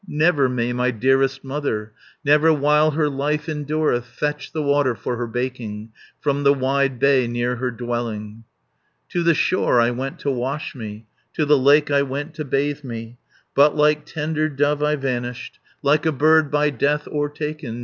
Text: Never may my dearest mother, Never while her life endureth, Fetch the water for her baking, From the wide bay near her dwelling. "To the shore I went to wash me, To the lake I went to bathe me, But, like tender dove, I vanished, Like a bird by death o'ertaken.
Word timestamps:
Never 0.07 0.49
may 0.49 0.73
my 0.73 0.89
dearest 0.89 1.43
mother, 1.43 1.91
Never 2.25 2.51
while 2.51 2.89
her 2.89 3.07
life 3.07 3.47
endureth, 3.47 4.05
Fetch 4.05 4.51
the 4.51 4.63
water 4.63 4.95
for 4.95 5.15
her 5.17 5.27
baking, 5.27 5.91
From 6.19 6.41
the 6.41 6.55
wide 6.55 6.97
bay 6.97 7.27
near 7.27 7.57
her 7.57 7.69
dwelling. 7.69 8.43
"To 9.09 9.21
the 9.21 9.35
shore 9.35 9.79
I 9.79 9.91
went 9.91 10.17
to 10.21 10.31
wash 10.31 10.73
me, 10.73 11.05
To 11.35 11.45
the 11.45 11.55
lake 11.55 11.91
I 11.91 12.01
went 12.01 12.33
to 12.33 12.43
bathe 12.43 12.83
me, 12.83 13.19
But, 13.53 13.75
like 13.75 14.03
tender 14.07 14.49
dove, 14.49 14.81
I 14.81 14.95
vanished, 14.95 15.59
Like 15.83 16.07
a 16.07 16.11
bird 16.11 16.49
by 16.49 16.71
death 16.71 17.07
o'ertaken. 17.07 17.79